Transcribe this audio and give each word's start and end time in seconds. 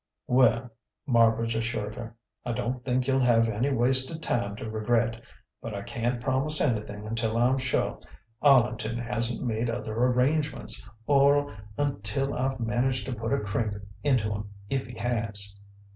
"Well," 0.25 0.71
Marbridge 1.07 1.55
assured 1.55 1.93
her, 1.93 2.15
"I 2.43 2.53
don't 2.53 2.83
think 2.83 3.05
you'll 3.07 3.19
have 3.19 3.47
any 3.47 3.69
wasted 3.71 4.23
time 4.23 4.55
to 4.55 4.67
regret. 4.67 5.21
But 5.61 5.75
I 5.75 5.83
can't 5.83 6.19
promise 6.19 6.59
anything 6.59 7.05
until 7.05 7.37
I'm 7.37 7.59
sure 7.59 7.99
Arlington 8.41 8.97
hasn't 8.97 9.43
made 9.45 9.69
other 9.69 9.93
arrangements, 9.93 10.89
or 11.05 11.55
until 11.77 12.33
I've 12.33 12.59
managed 12.59 13.05
to 13.05 13.13
put 13.13 13.31
a 13.31 13.41
crimp 13.41 13.75
into 14.03 14.33
'em 14.33 14.49
if 14.71 14.87
he 14.87 14.97
has." 14.99 15.59